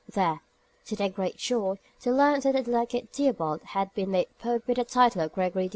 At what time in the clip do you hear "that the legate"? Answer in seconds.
2.45-3.09